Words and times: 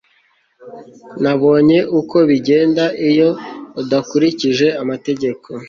Nabonye 1.23 1.79
uko 1.99 2.17
bigenda 2.29 2.83
iyo 3.09 3.29
udakurikije 3.81 4.67
amategeko 4.81 5.47